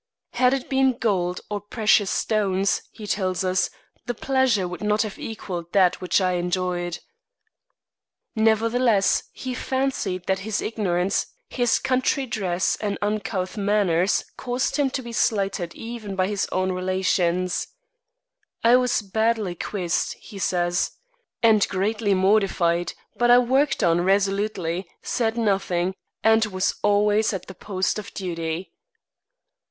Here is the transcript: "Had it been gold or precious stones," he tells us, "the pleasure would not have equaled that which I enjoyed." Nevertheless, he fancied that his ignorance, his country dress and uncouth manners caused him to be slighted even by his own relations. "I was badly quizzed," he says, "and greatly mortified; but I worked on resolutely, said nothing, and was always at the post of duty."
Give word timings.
"Had 0.31 0.55
it 0.55 0.67
been 0.67 0.97
gold 0.97 1.41
or 1.47 1.61
precious 1.61 2.09
stones," 2.09 2.81
he 2.91 3.05
tells 3.05 3.43
us, 3.43 3.69
"the 4.07 4.15
pleasure 4.15 4.67
would 4.67 4.81
not 4.81 5.03
have 5.03 5.19
equaled 5.19 5.71
that 5.73 6.01
which 6.01 6.19
I 6.19 6.31
enjoyed." 6.41 6.97
Nevertheless, 8.35 9.21
he 9.31 9.53
fancied 9.53 10.25
that 10.25 10.39
his 10.39 10.59
ignorance, 10.59 11.27
his 11.49 11.77
country 11.77 12.25
dress 12.25 12.75
and 12.81 12.97
uncouth 13.03 13.57
manners 13.57 14.23
caused 14.37 14.77
him 14.77 14.89
to 14.89 15.03
be 15.03 15.13
slighted 15.13 15.75
even 15.75 16.15
by 16.15 16.25
his 16.25 16.47
own 16.51 16.71
relations. 16.71 17.67
"I 18.63 18.77
was 18.77 19.03
badly 19.03 19.53
quizzed," 19.53 20.15
he 20.15 20.39
says, 20.39 20.93
"and 21.43 21.67
greatly 21.69 22.15
mortified; 22.15 22.93
but 23.17 23.29
I 23.29 23.37
worked 23.37 23.83
on 23.83 24.01
resolutely, 24.01 24.87
said 25.03 25.37
nothing, 25.37 25.93
and 26.23 26.43
was 26.47 26.73
always 26.81 27.33
at 27.33 27.45
the 27.45 27.53
post 27.53 27.99
of 27.99 28.11
duty." 28.15 28.73